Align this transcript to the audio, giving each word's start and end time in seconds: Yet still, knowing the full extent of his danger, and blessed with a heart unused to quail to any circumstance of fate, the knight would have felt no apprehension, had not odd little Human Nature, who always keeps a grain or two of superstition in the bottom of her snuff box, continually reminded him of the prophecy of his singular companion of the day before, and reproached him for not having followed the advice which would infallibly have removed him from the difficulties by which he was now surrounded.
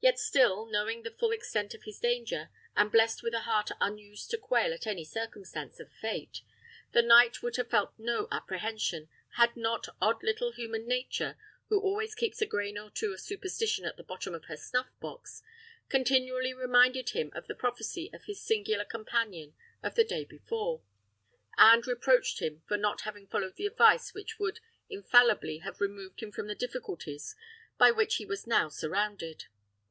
Yet 0.00 0.16
still, 0.20 0.66
knowing 0.66 1.02
the 1.02 1.10
full 1.10 1.32
extent 1.32 1.74
of 1.74 1.82
his 1.82 1.98
danger, 1.98 2.50
and 2.76 2.90
blessed 2.92 3.20
with 3.24 3.34
a 3.34 3.40
heart 3.40 3.70
unused 3.80 4.30
to 4.30 4.38
quail 4.38 4.78
to 4.78 4.88
any 4.88 5.02
circumstance 5.04 5.80
of 5.80 5.90
fate, 5.92 6.42
the 6.92 7.02
knight 7.02 7.42
would 7.42 7.56
have 7.56 7.68
felt 7.68 7.94
no 7.98 8.28
apprehension, 8.30 9.08
had 9.34 9.56
not 9.56 9.88
odd 10.00 10.22
little 10.22 10.52
Human 10.52 10.86
Nature, 10.86 11.36
who 11.68 11.80
always 11.80 12.14
keeps 12.14 12.40
a 12.40 12.46
grain 12.46 12.78
or 12.78 12.90
two 12.92 13.12
of 13.12 13.18
superstition 13.20 13.84
in 13.84 13.92
the 13.96 14.04
bottom 14.04 14.34
of 14.36 14.44
her 14.44 14.56
snuff 14.56 14.86
box, 15.00 15.42
continually 15.88 16.54
reminded 16.54 17.10
him 17.10 17.32
of 17.34 17.48
the 17.48 17.54
prophecy 17.56 18.08
of 18.14 18.26
his 18.26 18.40
singular 18.40 18.84
companion 18.84 19.52
of 19.82 19.96
the 19.96 20.04
day 20.04 20.24
before, 20.24 20.80
and 21.56 21.88
reproached 21.88 22.38
him 22.40 22.62
for 22.68 22.76
not 22.76 23.00
having 23.00 23.26
followed 23.26 23.56
the 23.56 23.66
advice 23.66 24.14
which 24.14 24.38
would 24.38 24.60
infallibly 24.88 25.58
have 25.58 25.80
removed 25.80 26.20
him 26.22 26.30
from 26.30 26.46
the 26.46 26.54
difficulties 26.54 27.34
by 27.78 27.90
which 27.90 28.14
he 28.14 28.24
was 28.24 28.46
now 28.46 28.68
surrounded. 28.68 29.46